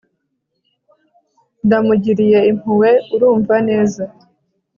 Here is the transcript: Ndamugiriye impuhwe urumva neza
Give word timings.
Ndamugiriye 1.65 2.39
impuhwe 2.51 2.91
urumva 3.13 3.55
neza 3.69 4.03